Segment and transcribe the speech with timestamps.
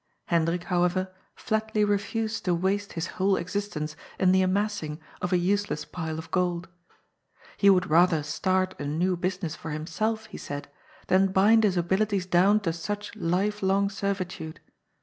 [0.29, 5.85] Hendrik, however, flatly refused to waste his whole existence in the amassing of a useless
[5.85, 6.67] pile of gold.
[7.55, 10.67] He would rather start a new business for himself, he said,
[11.05, 14.59] than bind his abilities down to such life long servitude.